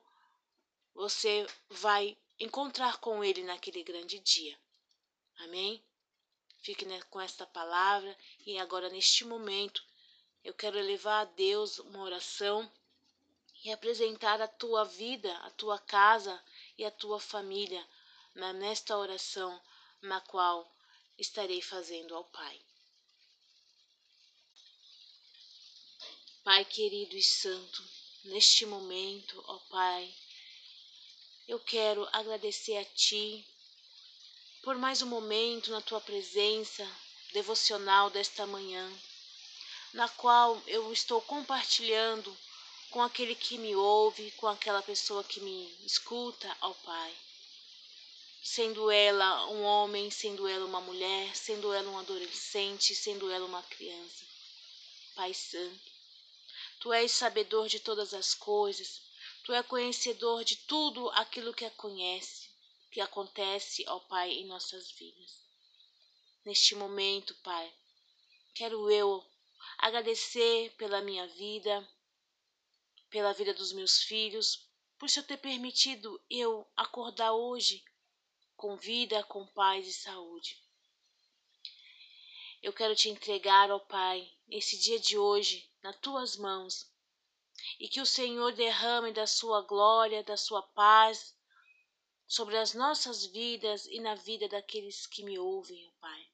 você 0.94 1.48
vai 1.70 2.18
encontrar 2.40 2.98
com 2.98 3.24
ele 3.24 3.44
naquele 3.44 3.84
grande 3.84 4.20
dia. 4.20 4.60
Amém? 5.38 5.82
Fique 6.58 6.86
com 7.10 7.22
esta 7.22 7.46
palavra 7.46 8.18
e 8.46 8.58
agora 8.58 8.90
neste 8.90 9.24
momento 9.24 9.86
eu 10.46 10.54
quero 10.54 10.80
levar 10.80 11.22
a 11.22 11.26
Deus 11.26 11.80
uma 11.80 12.04
oração 12.04 12.72
e 13.64 13.72
apresentar 13.72 14.40
a 14.40 14.48
tua 14.48 14.86
vida, 14.86 15.36
a 15.40 15.50
tua 15.50 15.80
casa 15.80 16.40
e 16.78 16.86
a 16.86 16.92
tua 16.92 17.20
família 17.20 17.84
nesta 18.54 18.96
oração 18.96 19.60
na 20.04 20.22
qual 20.22 20.72
estarei 21.18 21.64
fazendo 21.64 22.14
ao 22.14 22.24
Pai. 22.26 22.62
Pai 26.44 26.64
querido 26.64 27.18
e 27.18 27.24
santo, 27.24 27.84
neste 28.26 28.68
momento, 28.68 29.44
ó 29.48 29.58
Pai, 29.72 30.16
eu 31.48 31.60
quero 31.60 32.08
agradecer 32.12 32.78
a 32.78 32.86
Ti 32.86 33.44
por 34.62 34.76
mais 34.76 35.02
um 35.02 35.08
momento 35.08 35.72
na 35.72 35.82
Tua 35.82 36.02
presença 36.02 36.88
devocional 37.34 38.12
desta 38.12 38.46
manhã 38.46 38.96
na 39.96 40.10
qual 40.10 40.62
eu 40.68 40.92
estou 40.92 41.22
compartilhando 41.22 42.38
com 42.90 43.02
aquele 43.02 43.34
que 43.34 43.58
me 43.58 43.74
ouve, 43.78 44.30
com 44.32 44.46
aquela 44.46 44.82
pessoa 44.82 45.24
que 45.24 45.40
me 45.40 45.74
escuta, 45.86 46.54
ó 46.60 46.74
Pai. 46.74 47.16
Sendo 48.44 48.92
ela 48.92 49.48
um 49.48 49.64
homem, 49.64 50.12
sendo 50.12 50.50
ela 50.50 50.66
uma 50.66 50.82
mulher, 50.82 51.34
sendo 51.34 51.72
ela 51.72 51.90
um 51.90 51.98
adolescente, 51.98 52.94
sendo 52.94 53.32
ela 53.32 53.46
uma 53.46 53.64
criança. 53.64 54.26
Pai 55.16 55.34
Santo, 55.34 55.92
Tu 56.82 56.92
és 56.92 57.10
sabedor 57.10 57.70
de 57.70 57.80
todas 57.80 58.14
as 58.14 58.34
coisas, 58.34 59.02
Tu 59.46 59.54
és 59.54 59.66
conhecedor 59.66 60.44
de 60.44 60.58
tudo 60.58 61.10
aquilo 61.12 61.54
que 61.54 61.70
conhece, 61.70 62.50
que 62.92 63.00
acontece, 63.00 63.86
ó 63.88 64.00
Pai, 64.00 64.30
em 64.30 64.46
nossas 64.46 64.92
vidas. 64.92 65.40
Neste 66.44 66.76
momento, 66.76 67.34
Pai, 67.36 67.74
quero 68.54 68.92
eu 68.92 69.26
agradecer 69.78 70.74
pela 70.78 71.02
minha 71.02 71.28
vida, 71.28 71.88
pela 73.10 73.34
vida 73.34 73.54
dos 73.54 73.72
meus 73.72 74.02
filhos, 74.04 74.70
por 74.98 75.10
Senhor 75.10 75.26
ter 75.26 75.38
permitido 75.38 76.22
eu 76.30 76.68
acordar 76.76 77.34
hoje 77.34 77.84
com 78.56 78.76
vida, 78.78 79.24
com 79.24 79.46
paz 79.48 79.88
e 79.88 79.94
saúde. 79.94 80.62
Eu 82.62 82.74
quero 82.74 82.96
te 82.96 83.10
entregar, 83.10 83.70
ó 83.70 83.80
Pai, 83.80 84.28
esse 84.50 84.78
dia 84.78 85.00
de 85.00 85.18
hoje 85.18 85.70
nas 85.84 86.00
tuas 86.00 86.36
mãos 86.36 86.92
e 87.80 87.88
que 87.88 88.02
o 88.02 88.06
Senhor 88.06 88.54
derrame 88.54 89.12
da 89.12 89.28
sua 89.28 89.62
glória, 89.62 90.24
da 90.24 90.38
sua 90.38 90.62
paz 90.62 91.36
sobre 92.28 92.58
as 92.58 92.74
nossas 92.74 93.26
vidas 93.26 93.86
e 93.86 94.00
na 94.00 94.16
vida 94.16 94.48
daqueles 94.48 95.06
que 95.06 95.24
me 95.24 95.38
ouvem, 95.38 95.86
ó 95.88 95.92
Pai. 96.00 96.28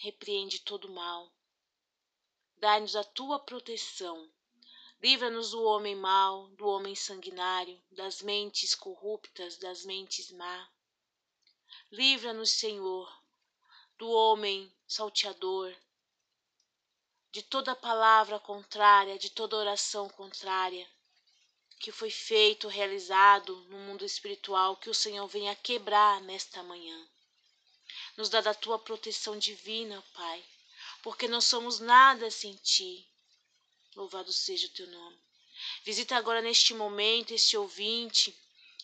Repreende 0.00 0.60
todo 0.60 0.90
mal. 0.90 1.32
Dai-nos 2.60 2.96
a 2.96 3.04
tua 3.04 3.38
proteção. 3.38 4.30
Livra-nos 5.00 5.52
do 5.52 5.62
homem 5.62 5.94
mau, 5.94 6.48
do 6.48 6.66
homem 6.66 6.94
sanguinário, 6.94 7.80
das 7.90 8.20
mentes 8.20 8.74
corruptas, 8.74 9.56
das 9.56 9.84
mentes 9.84 10.30
má. 10.32 10.68
Livra-nos, 11.92 12.50
Senhor, 12.50 13.08
do 13.96 14.10
homem 14.10 14.72
salteador, 14.86 15.74
de 17.30 17.42
toda 17.42 17.76
palavra 17.76 18.40
contrária, 18.40 19.18
de 19.18 19.30
toda 19.30 19.56
oração 19.56 20.08
contrária 20.08 20.88
que 21.78 21.92
foi 21.92 22.10
feito, 22.10 22.66
realizado 22.66 23.54
no 23.68 23.78
mundo 23.78 24.04
espiritual, 24.04 24.76
que 24.76 24.90
o 24.90 24.94
Senhor 24.94 25.26
venha 25.28 25.54
quebrar 25.54 26.20
nesta 26.22 26.62
manhã. 26.62 27.08
Nos 28.16 28.28
dá 28.28 28.40
da 28.40 28.52
tua 28.52 28.78
proteção 28.78 29.38
divina, 29.38 30.02
Pai, 30.12 30.44
porque 31.02 31.28
não 31.28 31.40
somos 31.40 31.80
nada 31.80 32.30
sem 32.30 32.54
ti. 32.56 33.06
Louvado 33.94 34.32
seja 34.32 34.66
o 34.66 34.70
teu 34.70 34.86
nome. 34.86 35.18
Visita 35.84 36.16
agora 36.16 36.40
neste 36.40 36.72
momento 36.74 37.32
este 37.32 37.56
ouvinte 37.56 38.36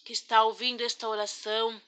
que 0.04 0.12
está 0.12 0.44
ouvindo 0.44 0.82
esta 0.82 1.08
oração. 1.08 1.80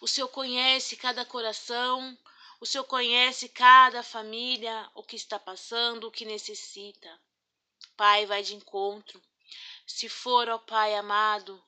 O 0.00 0.08
Senhor 0.08 0.28
conhece 0.28 0.96
cada 0.96 1.24
coração, 1.24 2.16
o 2.60 2.66
Senhor 2.66 2.84
conhece 2.84 3.48
cada 3.48 4.02
família, 4.02 4.88
o 4.94 5.02
que 5.02 5.16
está 5.16 5.38
passando, 5.38 6.06
o 6.06 6.12
que 6.12 6.24
necessita. 6.24 7.20
Pai, 7.96 8.24
vai 8.24 8.42
de 8.42 8.54
encontro. 8.54 9.20
Se 9.86 10.08
for, 10.08 10.48
ó 10.48 10.58
Pai 10.58 10.94
amado, 10.94 11.62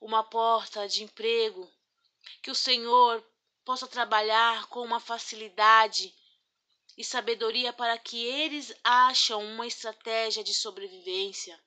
uma 0.00 0.24
porta 0.24 0.88
de 0.88 1.04
emprego, 1.04 1.70
que 2.42 2.50
o 2.50 2.54
Senhor 2.54 3.24
possa 3.64 3.86
trabalhar 3.86 4.66
com 4.66 4.82
uma 4.82 4.98
facilidade 4.98 6.14
e 6.96 7.04
sabedoria 7.04 7.72
para 7.72 7.96
que 7.98 8.24
eles 8.24 8.74
acham 8.84 9.42
uma 9.44 9.66
estratégia 9.66 10.44
de 10.44 10.54
sobrevivência 10.54 11.58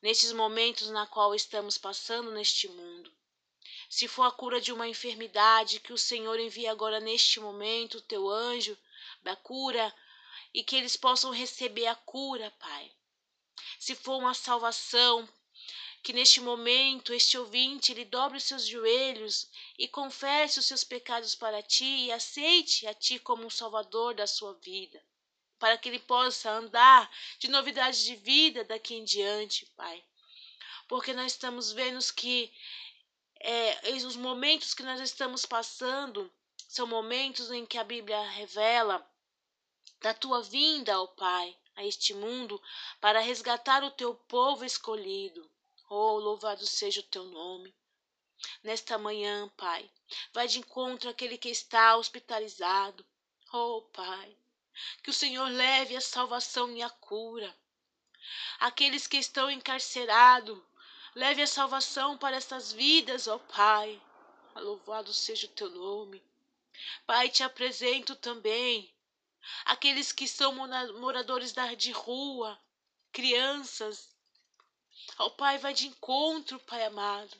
nestes 0.00 0.32
momentos 0.32 0.88
na 0.90 1.06
qual 1.06 1.34
estamos 1.34 1.78
passando 1.78 2.30
neste 2.32 2.68
mundo. 2.68 3.12
Se 3.88 4.08
for 4.08 4.24
a 4.24 4.30
cura 4.32 4.60
de 4.60 4.72
uma 4.72 4.88
enfermidade, 4.88 5.78
que 5.78 5.92
o 5.92 5.98
Senhor 5.98 6.40
envie 6.40 6.66
agora 6.66 6.98
neste 6.98 7.38
momento 7.38 7.98
o 7.98 8.02
teu 8.02 8.28
anjo 8.28 8.76
da 9.22 9.36
cura 9.36 9.94
e 10.52 10.64
que 10.64 10.76
eles 10.76 10.96
possam 10.96 11.30
receber 11.30 11.86
a 11.86 11.94
cura, 11.94 12.50
Pai. 12.58 12.90
Se 13.78 13.94
for 13.94 14.18
uma 14.18 14.34
salvação, 14.34 15.28
que 16.02 16.12
neste 16.12 16.40
momento 16.40 17.14
este 17.14 17.38
ouvinte 17.38 17.94
lhe 17.94 18.04
dobre 18.04 18.36
os 18.36 18.42
seus 18.42 18.66
joelhos 18.66 19.48
e 19.78 19.86
confesse 19.86 20.58
os 20.58 20.66
seus 20.66 20.82
pecados 20.82 21.36
para 21.36 21.62
ti 21.62 21.84
e 21.84 22.12
aceite 22.12 22.88
a 22.88 22.94
ti 22.94 23.20
como 23.20 23.46
um 23.46 23.50
salvador 23.50 24.12
da 24.12 24.26
sua 24.26 24.54
vida, 24.54 25.00
para 25.60 25.78
que 25.78 25.88
ele 25.88 26.00
possa 26.00 26.50
andar 26.50 27.08
de 27.38 27.48
novidade 27.48 28.04
de 28.04 28.16
vida 28.16 28.64
daqui 28.64 28.96
em 28.96 29.04
diante, 29.04 29.64
Pai. 29.76 30.02
Porque 30.88 31.12
nós 31.12 31.32
estamos 31.32 31.70
vendo 31.70 32.00
que 32.14 32.52
é, 33.38 33.90
os 34.04 34.16
momentos 34.16 34.74
que 34.74 34.82
nós 34.82 35.00
estamos 35.00 35.46
passando 35.46 36.32
são 36.68 36.86
momentos 36.86 37.50
em 37.52 37.64
que 37.64 37.78
a 37.78 37.84
Bíblia 37.84 38.20
revela 38.30 39.08
da 40.00 40.12
tua 40.12 40.42
vinda, 40.42 41.00
ó 41.00 41.06
Pai, 41.06 41.56
a 41.76 41.84
este 41.84 42.12
mundo 42.12 42.60
para 43.00 43.20
resgatar 43.20 43.84
o 43.84 43.90
teu 43.90 44.14
povo 44.14 44.64
escolhido. 44.64 45.51
Oh, 45.94 46.18
louvado 46.18 46.66
seja 46.66 47.00
o 47.00 47.04
teu 47.04 47.24
nome. 47.24 47.74
Nesta 48.62 48.96
manhã, 48.96 49.48
Pai, 49.56 49.90
vai 50.32 50.48
de 50.48 50.58
encontro 50.58 51.10
àquele 51.10 51.36
que 51.36 51.50
está 51.50 51.96
hospitalizado. 51.96 53.04
Oh, 53.52 53.82
Pai, 53.92 54.36
que 55.02 55.10
o 55.10 55.12
Senhor 55.12 55.48
leve 55.50 55.94
a 55.94 56.00
salvação 56.00 56.74
e 56.74 56.82
a 56.82 56.88
cura. 56.88 57.54
Aqueles 58.58 59.06
que 59.06 59.18
estão 59.18 59.50
encarcerados, 59.50 60.58
Leve 61.14 61.42
a 61.42 61.46
salvação 61.46 62.16
para 62.16 62.36
essas 62.36 62.72
vidas, 62.72 63.28
ó 63.28 63.38
Pai. 63.38 64.00
Louvado 64.54 65.12
seja 65.12 65.46
o 65.46 65.50
teu 65.50 65.68
nome. 65.68 66.22
Pai, 67.06 67.28
te 67.28 67.42
apresento 67.42 68.16
também 68.16 68.90
aqueles 69.66 70.10
que 70.10 70.26
são 70.26 70.54
moradores 70.98 71.54
de 71.76 71.92
rua, 71.92 72.58
crianças. 73.12 74.11
Ó 75.18 75.30
Pai, 75.30 75.58
vai 75.58 75.74
de 75.74 75.86
encontro, 75.86 76.58
Pai 76.60 76.84
amado. 76.84 77.36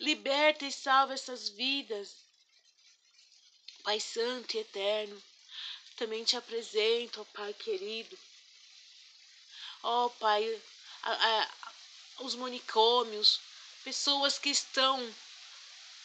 Liberta 0.00 0.64
e 0.64 0.72
salva 0.72 1.14
essas 1.14 1.48
vidas. 1.48 2.16
Pai 3.82 4.00
Santo 4.00 4.56
e 4.56 4.60
Eterno, 4.60 5.22
também 5.96 6.24
te 6.24 6.36
apresento, 6.36 7.20
ó 7.20 7.24
Pai 7.36 7.52
querido. 7.52 8.18
Ó 9.82 10.08
Pai, 10.08 10.62
a, 11.02 11.12
a, 11.12 11.50
os 12.20 12.34
manicômios, 12.34 13.40
pessoas 13.84 14.38
que 14.38 14.48
estão 14.48 15.14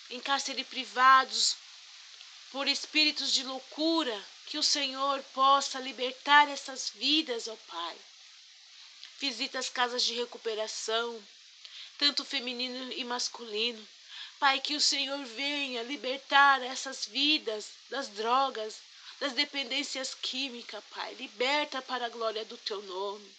em 0.10 0.20
cárcere 0.20 0.64
privados 0.64 1.56
por 2.52 2.68
espíritos 2.68 3.32
de 3.32 3.44
loucura, 3.44 4.26
que 4.48 4.58
o 4.58 4.64
Senhor 4.64 5.24
possa 5.34 5.80
libertar 5.80 6.50
essas 6.50 6.90
vidas, 6.90 7.48
ó 7.48 7.56
Pai. 7.68 7.98
Visita 9.20 9.60
as 9.60 9.70
casas 9.70 10.04
de 10.04 10.14
recuperação, 10.14 11.22
tanto 11.98 12.24
feminino 12.24 12.94
e 12.94 13.04
masculino. 13.04 13.86
Pai, 14.40 14.62
que 14.62 14.76
o 14.76 14.82
Senhor 14.82 15.22
venha 15.26 15.84
libertar 15.84 16.62
essas 16.64 17.06
vidas 17.06 17.72
das 17.90 18.08
drogas, 18.08 18.78
das 19.20 19.34
dependências 19.34 20.16
químicas, 20.16 20.82
Pai. 20.92 21.14
Liberta 21.16 21.82
para 21.82 22.06
a 22.06 22.10
glória 22.10 22.46
do 22.46 22.58
teu 22.58 22.82
nome. 22.82 23.30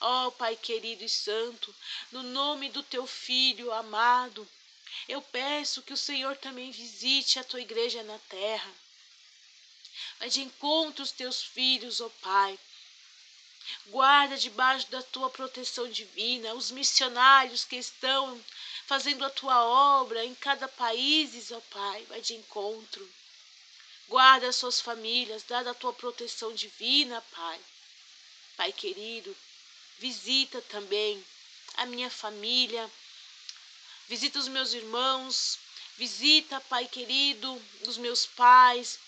Ó 0.00 0.26
oh, 0.26 0.32
Pai 0.32 0.54
querido 0.54 1.02
e 1.02 1.08
santo, 1.08 1.74
no 2.12 2.22
nome 2.22 2.68
do 2.68 2.82
teu 2.82 3.06
filho 3.06 3.72
amado, 3.72 4.46
eu 5.08 5.22
peço 5.22 5.82
que 5.82 5.92
o 5.92 5.96
Senhor 5.96 6.36
também 6.36 6.70
visite 6.70 7.38
a 7.38 7.44
tua 7.44 7.60
igreja 7.60 8.02
na 8.02 8.18
terra. 8.28 8.70
Vai 10.18 10.28
de 10.28 10.42
encontro 10.42 11.02
os 11.02 11.10
teus 11.10 11.42
filhos, 11.42 12.00
ó 12.00 12.06
oh 12.06 12.10
Pai. 12.10 12.58
Guarda 13.86 14.36
debaixo 14.36 14.86
da 14.88 15.02
tua 15.02 15.30
proteção 15.30 15.88
divina 15.90 16.54
os 16.54 16.70
missionários 16.70 17.64
que 17.64 17.76
estão 17.76 18.42
fazendo 18.86 19.24
a 19.24 19.30
tua 19.30 19.64
obra 19.64 20.24
em 20.24 20.34
cada 20.34 20.68
país, 20.68 21.50
ó 21.52 21.60
Pai. 21.70 22.04
Vai 22.08 22.20
de 22.20 22.34
encontro. 22.34 23.08
Guarda 24.08 24.48
as 24.48 24.56
suas 24.56 24.80
famílias, 24.80 25.42
dá 25.42 25.60
a 25.60 25.74
tua 25.74 25.92
proteção 25.92 26.54
divina, 26.54 27.20
Pai. 27.32 27.60
Pai 28.56 28.72
querido, 28.72 29.36
Visita 29.98 30.62
também 30.62 31.24
a 31.74 31.84
minha 31.84 32.08
família, 32.08 32.88
visita 34.06 34.38
os 34.38 34.46
meus 34.46 34.72
irmãos, 34.72 35.58
visita, 35.96 36.60
Pai 36.60 36.86
querido, 36.86 37.60
os 37.82 37.96
meus 37.96 38.24
pais. 38.24 39.00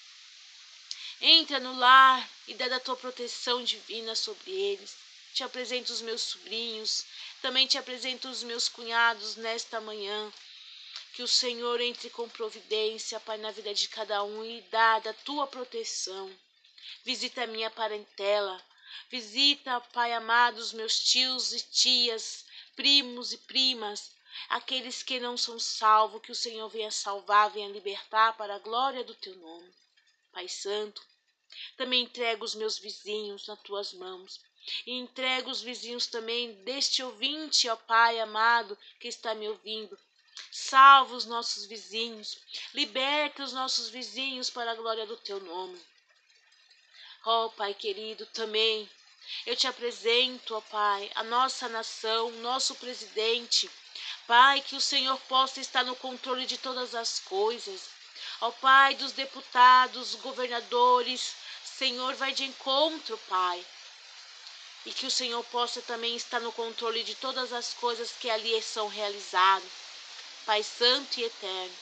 Entra 1.21 1.61
no 1.61 1.77
lar 1.77 2.29
e 2.49 2.55
dá 2.55 2.67
da 2.67 2.81
tua 2.81 2.97
proteção 2.97 3.63
divina 3.63 4.15
sobre 4.15 4.51
eles. 4.51 4.97
Te 5.35 5.45
apresento 5.45 5.93
os 5.93 6.01
meus 6.01 6.23
sobrinhos, 6.23 7.05
também 7.43 7.67
te 7.67 7.77
apresento 7.77 8.29
os 8.29 8.43
meus 8.43 8.69
cunhados 8.69 9.37
nesta 9.37 9.81
manhã. 9.81 10.33
Que 11.13 11.23
o 11.23 11.29
Senhor 11.29 11.81
entre 11.81 12.09
com 12.09 12.29
providência, 12.29 13.21
Pai, 13.21 13.37
na 13.37 13.51
vida 13.51 13.75
de 13.75 13.89
cada 13.89 14.23
um 14.25 14.45
e 14.45 14.63
dá 14.63 14.99
da 14.99 15.13
tua 15.13 15.47
proteção. 15.47 16.35
Visita 17.05 17.45
a 17.45 17.47
minha 17.47 17.71
parentela, 17.71 18.65
Visita, 19.11 19.81
Pai 19.93 20.13
amado, 20.13 20.59
os 20.59 20.73
meus 20.73 20.99
tios 21.01 21.53
e 21.53 21.61
tias, 21.61 22.45
primos 22.75 23.33
e 23.33 23.39
primas, 23.39 24.13
aqueles 24.49 25.03
que 25.03 25.21
não 25.21 25.37
são 25.37 25.59
salvos, 25.59 26.23
que 26.23 26.33
o 26.33 26.35
Senhor 26.35 26.69
venha 26.69 26.91
salvar, 26.91 27.51
venha 27.51 27.69
libertar 27.69 28.37
para 28.37 28.55
a 28.55 28.59
glória 28.59 29.05
do 29.05 29.15
teu 29.15 29.35
nome. 29.37 29.80
Pai 30.33 30.49
Santo, 30.49 31.03
também 31.77 32.05
entrego 32.05 32.45
os 32.45 32.55
meus 32.55 32.79
vizinhos 32.79 33.47
nas 33.47 33.61
tuas 33.61 33.93
mãos. 33.93 34.41
E 34.87 34.93
entrego 34.93 35.51
os 35.51 35.63
vizinhos 35.63 36.07
também 36.07 36.53
deste 36.65 37.03
ouvinte, 37.03 37.69
ó 37.69 37.77
Pai 37.77 38.21
amado, 38.21 38.79
que 39.01 39.09
está 39.09 39.35
me 39.35 39.49
ouvindo. 39.49 39.99
Salva 40.51 41.15
os 41.15 41.25
nossos 41.25 41.65
vizinhos, 41.67 42.39
liberta 42.75 43.43
os 43.43 43.53
nossos 43.53 43.89
vizinhos 43.89 44.51
para 44.51 44.73
a 44.73 44.75
glória 44.75 45.07
do 45.07 45.17
teu 45.17 45.41
nome. 45.41 45.81
Ó 47.25 47.49
Pai 47.51 47.75
querido, 47.75 48.27
também 48.27 48.89
eu 49.47 49.57
te 49.57 49.67
apresento, 49.67 50.55
ó 50.55 50.61
Pai, 50.61 51.11
a 51.15 51.23
nossa 51.25 51.69
nação, 51.69 52.31
nosso 52.33 52.75
presidente. 52.77 53.71
Pai, 54.27 54.61
que 54.61 54.77
o 54.77 54.81
Senhor 54.81 55.19
possa 55.23 55.61
estar 55.61 55.85
no 55.85 55.97
controle 55.97 56.47
de 56.47 56.59
todas 56.59 56.95
as 56.95 57.19
coisas. 57.21 57.91
Ó 58.41 58.51
Pai, 58.53 58.95
dos 58.95 59.13
deputados, 59.13 60.15
governadores, 60.17 61.35
Senhor, 61.63 62.15
vai 62.15 62.33
de 62.33 62.45
encontro, 62.45 63.19
Pai. 63.29 63.65
E 64.87 64.93
que 64.93 65.07
o 65.07 65.11
Senhor 65.11 65.43
possa 65.45 65.83
também 65.83 66.17
estar 66.17 66.41
no 66.41 66.53
controle 66.53 67.03
de 67.05 67.15
todas 67.15 67.53
as 67.53 67.75
coisas 67.75 68.13
que 68.13 68.31
ali 68.31 68.63
são 68.63 68.89
realizadas. 68.89 69.71
Pai 70.47 70.63
Santo 70.63 71.21
e 71.21 71.25
Eterno, 71.25 71.77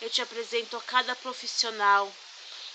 eu 0.00 0.08
te 0.08 0.22
apresento 0.22 0.76
a 0.76 0.82
cada 0.82 1.16
profissional 1.16 2.12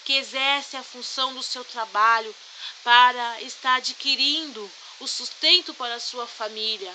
que 0.03 0.13
exerce 0.13 0.75
a 0.75 0.83
função 0.83 1.33
do 1.33 1.43
seu 1.43 1.63
trabalho 1.63 2.35
para 2.83 3.41
estar 3.41 3.75
adquirindo 3.75 4.69
o 4.99 5.07
sustento 5.07 5.73
para 5.73 5.95
a 5.95 5.99
sua 5.99 6.27
família. 6.27 6.93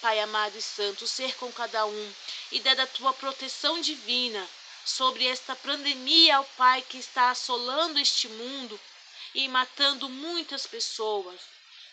Pai 0.00 0.20
amado 0.20 0.56
e 0.56 0.62
santo, 0.62 1.06
ser 1.06 1.34
com 1.36 1.52
cada 1.52 1.84
um 1.84 2.14
e 2.52 2.60
dar 2.60 2.78
a 2.80 2.86
tua 2.86 3.12
proteção 3.12 3.80
divina 3.80 4.48
sobre 4.84 5.26
esta 5.26 5.54
pandemia, 5.54 6.40
ó 6.40 6.44
Pai, 6.56 6.82
que 6.82 6.98
está 6.98 7.30
assolando 7.30 7.98
este 7.98 8.28
mundo 8.28 8.80
e 9.34 9.46
matando 9.48 10.08
muitas 10.08 10.66
pessoas. 10.66 11.40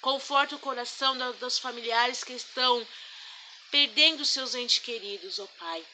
Conforta 0.02 0.56
o 0.56 0.60
coração 0.60 1.18
dos 1.34 1.60
familiares 1.60 2.24
que 2.24 2.34
estão 2.34 2.86
perdendo 3.70 4.26
seus 4.26 4.56
entes 4.56 4.80
queridos, 4.80 5.40
ó 5.40 5.48
Pai. 5.60 5.86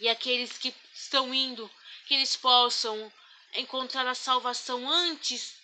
E 0.00 0.08
aqueles 0.08 0.58
que 0.58 0.74
estão 0.92 1.32
indo, 1.32 1.70
que 2.06 2.14
eles 2.14 2.36
possam 2.36 3.12
encontrar 3.54 4.06
a 4.06 4.14
salvação 4.14 4.90
antes, 4.90 5.54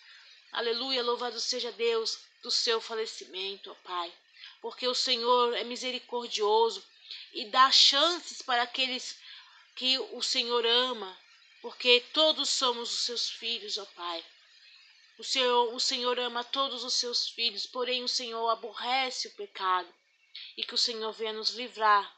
aleluia, 0.53 1.03
louvado 1.03 1.41
seja 1.41 1.73
Deus, 1.73 2.19
do 2.43 2.51
seu 2.51 2.81
falecimento, 2.81 3.71
ó 3.71 3.75
Pai. 3.87 4.13
Porque 4.61 4.87
o 4.87 4.95
Senhor 4.95 5.55
é 5.55 5.65
misericordioso 5.65 6.85
e 7.33 7.47
dá 7.47 7.71
chances 7.71 8.41
para 8.43 8.63
aqueles 8.63 9.19
que 9.81 9.99
o 9.99 10.23
Senhor 10.23 10.67
ama, 10.67 11.19
porque 11.63 12.05
todos 12.13 12.51
somos 12.51 12.93
os 12.93 12.99
seus 13.07 13.31
filhos, 13.31 13.79
ó 13.79 13.87
Pai. 13.87 14.23
O 15.19 15.25
Senhor, 15.25 15.75
o 15.75 15.81
Senhor 15.81 16.21
ama 16.21 16.45
todos 16.45 16.85
os 16.85 16.93
seus 16.93 17.31
filhos, 17.31 17.65
porém 17.65 18.05
o 18.05 18.09
Senhor 18.09 18.47
aborrece 18.51 19.29
o 19.29 19.35
pecado. 19.37 19.89
E 20.55 20.67
que 20.67 20.75
o 20.75 20.79
Senhor 20.79 21.11
venha 21.15 21.33
nos 21.33 21.55
livrar 21.55 22.15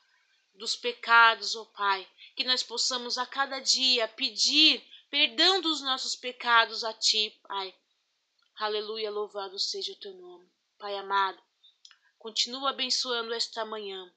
dos 0.55 0.75
pecados, 0.75 1.55
ó 1.55 1.65
Pai. 1.67 2.05
Que 2.35 2.43
nós 2.43 2.65
possamos 2.65 3.17
a 3.17 3.25
cada 3.27 3.61
dia 3.61 4.09
pedir 4.09 4.85
perdão 5.09 5.61
dos 5.61 5.81
nossos 5.83 6.17
pecados 6.17 6.83
a 6.83 6.93
Ti, 6.93 7.31
Pai. 7.47 7.73
Aleluia, 8.57 9.09
louvado 9.09 9.57
seja 9.57 9.93
o 9.93 10.01
Teu 10.01 10.15
nome. 10.15 10.51
Pai 10.81 10.97
amado, 10.97 11.41
continua 12.19 12.71
abençoando 12.71 13.33
esta 13.33 13.65
manhã. 13.65 14.13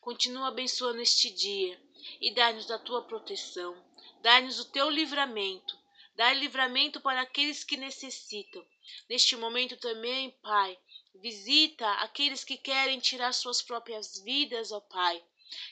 Continua 0.00 0.48
abençoando 0.48 1.00
este 1.00 1.30
dia 1.30 1.80
e 2.20 2.32
dá-nos 2.34 2.66
da 2.66 2.78
Tua 2.78 3.02
proteção. 3.02 3.76
Dá-nos 4.22 4.58
o 4.60 4.64
Teu 4.66 4.90
livramento 4.90 5.80
Dai 6.20 6.34
livramento 6.34 7.00
para 7.00 7.22
aqueles 7.22 7.64
que 7.64 7.78
necessitam. 7.78 8.62
Neste 9.08 9.36
momento 9.36 9.74
também, 9.78 10.30
Pai, 10.42 10.78
visita 11.14 11.90
aqueles 11.92 12.44
que 12.44 12.58
querem 12.58 13.00
tirar 13.00 13.32
suas 13.32 13.62
próprias 13.62 14.18
vidas, 14.18 14.70
ó 14.70 14.80
Pai. 14.80 15.24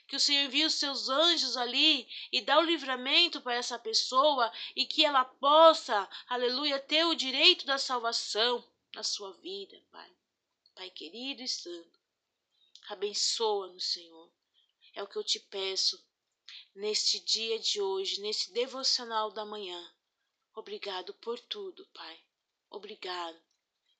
Que 0.06 0.16
o 0.16 0.20
Senhor 0.20 0.44
envie 0.44 0.64
os 0.64 0.76
seus 0.76 1.10
anjos 1.10 1.54
ali 1.54 2.08
e 2.32 2.40
dá 2.40 2.58
o 2.58 2.64
livramento 2.64 3.42
para 3.42 3.56
essa 3.56 3.78
pessoa 3.78 4.50
e 4.74 4.86
que 4.86 5.04
ela 5.04 5.22
possa, 5.22 6.08
aleluia, 6.26 6.80
ter 6.80 7.04
o 7.04 7.14
direito 7.14 7.66
da 7.66 7.76
salvação 7.76 8.66
na 8.94 9.02
sua 9.02 9.34
vida, 9.34 9.78
Pai. 9.92 10.10
Pai 10.74 10.88
querido 10.88 11.42
e 11.42 11.48
santo, 11.48 12.00
abençoa-nos, 12.88 13.84
Senhor. 13.84 14.32
É 14.94 15.02
o 15.02 15.06
que 15.06 15.16
eu 15.16 15.24
te 15.24 15.38
peço 15.38 16.02
neste 16.74 17.20
dia 17.20 17.58
de 17.58 17.80
hoje, 17.80 18.20
nesse 18.20 18.52
devocional 18.52 19.30
da 19.30 19.44
manhã. 19.44 19.92
Obrigado 20.54 21.14
por 21.14 21.38
tudo, 21.38 21.86
Pai. 21.94 22.20
Obrigado. 22.70 23.40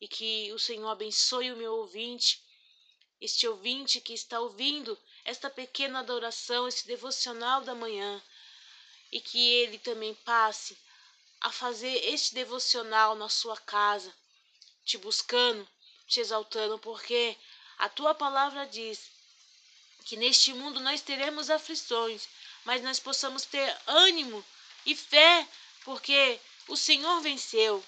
E 0.01 0.07
que 0.07 0.53
o 0.53 0.59
Senhor 0.59 0.89
abençoe 0.89 1.53
o 1.53 1.57
meu 1.57 1.75
ouvinte, 1.75 2.43
este 3.21 3.47
ouvinte 3.49 4.01
que 4.01 4.13
está 4.13 4.41
ouvindo 4.41 4.99
esta 5.25 5.51
pequena 5.51 6.01
adoração, 6.01 6.69
esse 6.69 6.87
devocional 6.87 7.63
da 7.63 7.75
manhã, 7.75 8.23
e 9.11 9.21
que 9.21 9.39
ele 9.39 9.79
também 9.79 10.15
passe 10.15 10.79
a 11.41 11.51
fazer 11.51 11.95
este 12.05 12.35
devocional 12.35 13.15
na 13.15 13.29
sua 13.29 13.57
casa, 13.57 14.13
te 14.85 14.99
buscando, 14.99 15.69
te 16.07 16.21
exaltando, 16.21 16.79
porque 16.79 17.37
a 17.79 17.89
tua 17.89 18.15
palavra 18.15 18.67
diz 18.67 19.11
que 20.05 20.17
neste 20.17 20.53
mundo 20.55 20.81
nós 20.81 21.03
teremos 21.03 21.51
aflições, 21.51 22.29
mas 22.69 22.83
nós 22.83 23.01
possamos 23.01 23.47
ter 23.47 23.75
ânimo 23.87 24.45
e 24.85 24.95
fé, 24.95 25.49
porque 25.87 26.39
o 26.67 26.77
Senhor 26.77 27.19
venceu 27.23 27.83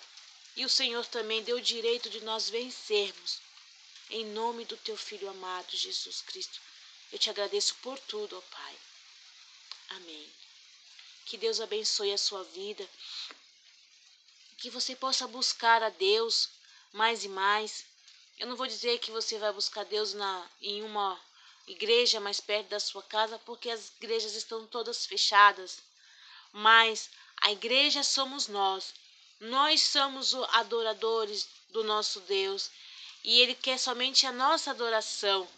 e 0.56 0.64
o 0.64 0.70
Senhor 0.70 1.04
também 1.04 1.42
deu 1.42 1.58
o 1.58 1.60
direito 1.60 2.08
de 2.08 2.22
nós 2.22 2.48
vencermos. 2.48 3.42
Em 4.08 4.24
nome 4.24 4.64
do 4.64 4.78
teu 4.78 4.96
filho 4.96 5.28
amado 5.28 5.76
Jesus 5.76 6.22
Cristo, 6.22 6.58
eu 7.12 7.18
te 7.18 7.28
agradeço 7.28 7.74
por 7.82 7.98
tudo, 7.98 8.38
ó 8.38 8.40
Pai. 8.40 8.76
Amém. 9.90 10.26
Que 11.26 11.36
Deus 11.36 11.60
abençoe 11.60 12.14
a 12.14 12.18
sua 12.18 12.42
vida. 12.44 12.88
Que 14.56 14.70
você 14.70 14.96
possa 14.96 15.28
buscar 15.28 15.82
a 15.82 15.90
Deus 15.90 16.48
mais 16.90 17.22
e 17.22 17.28
mais. 17.28 17.84
Eu 18.38 18.46
não 18.46 18.56
vou 18.56 18.66
dizer 18.66 18.98
que 18.98 19.10
você 19.10 19.38
vai 19.38 19.52
buscar 19.52 19.84
Deus 19.84 20.14
na, 20.14 20.50
em 20.62 20.82
uma 20.82 21.20
igreja 21.70 22.20
mais 22.20 22.40
perto 22.40 22.68
da 22.68 22.80
sua 22.80 23.02
casa, 23.02 23.38
porque 23.40 23.70
as 23.70 23.92
igrejas 23.96 24.34
estão 24.34 24.66
todas 24.66 25.06
fechadas. 25.06 25.78
Mas 26.52 27.10
a 27.40 27.52
igreja 27.52 28.02
somos 28.02 28.48
nós. 28.48 28.94
Nós 29.40 29.82
somos 29.82 30.34
os 30.34 30.48
adoradores 30.54 31.48
do 31.70 31.84
nosso 31.84 32.20
Deus 32.20 32.70
e 33.22 33.40
Ele 33.40 33.54
quer 33.54 33.78
somente 33.78 34.26
a 34.26 34.32
nossa 34.32 34.70
adoração. 34.70 35.48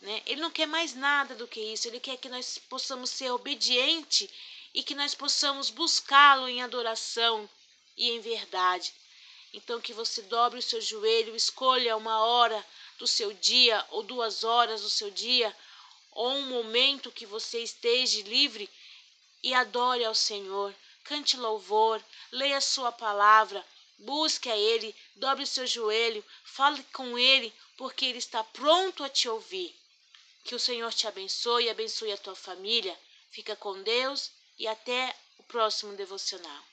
Né? 0.00 0.22
Ele 0.26 0.40
não 0.40 0.50
quer 0.50 0.66
mais 0.66 0.94
nada 0.94 1.34
do 1.34 1.48
que 1.48 1.60
isso. 1.60 1.88
Ele 1.88 1.98
quer 1.98 2.16
que 2.18 2.28
nós 2.28 2.58
possamos 2.68 3.10
ser 3.10 3.30
obedientes 3.30 4.28
e 4.74 4.82
que 4.82 4.94
nós 4.94 5.14
possamos 5.14 5.70
buscá-lo 5.70 6.48
em 6.48 6.62
adoração 6.62 7.48
e 7.96 8.10
em 8.10 8.20
verdade. 8.20 8.92
Então, 9.54 9.80
que 9.80 9.92
você 9.92 10.22
dobre 10.22 10.58
o 10.58 10.62
seu 10.62 10.80
joelho, 10.80 11.36
escolha 11.36 11.96
uma 11.96 12.24
hora 12.24 12.64
do 13.02 13.06
seu 13.08 13.32
dia 13.32 13.84
ou 13.90 14.04
duas 14.04 14.44
horas 14.44 14.82
do 14.82 14.88
seu 14.88 15.10
dia 15.10 15.52
ou 16.12 16.34
um 16.34 16.46
momento 16.46 17.10
que 17.10 17.26
você 17.26 17.58
esteja 17.58 18.22
livre 18.22 18.70
e 19.42 19.52
adore 19.52 20.04
ao 20.04 20.14
Senhor 20.14 20.72
cante 21.02 21.36
louvor, 21.36 22.00
leia 22.30 22.60
sua 22.60 22.92
palavra, 22.92 23.66
busque 23.98 24.48
a 24.48 24.56
Ele, 24.56 24.94
dobre 25.16 25.42
o 25.42 25.46
seu 25.48 25.66
joelho, 25.66 26.24
fale 26.44 26.80
com 26.92 27.18
Ele, 27.18 27.52
porque 27.76 28.04
Ele 28.04 28.18
está 28.18 28.44
pronto 28.44 29.02
a 29.02 29.08
te 29.08 29.28
ouvir. 29.28 29.74
Que 30.44 30.54
o 30.54 30.60
Senhor 30.60 30.92
te 30.94 31.08
abençoe 31.08 31.64
e 31.64 31.70
abençoe 31.70 32.12
a 32.12 32.16
tua 32.16 32.36
família. 32.36 32.96
Fica 33.32 33.56
com 33.56 33.82
Deus 33.82 34.30
e 34.56 34.68
até 34.68 35.12
o 35.38 35.42
próximo 35.42 35.96
devocional. 35.96 36.71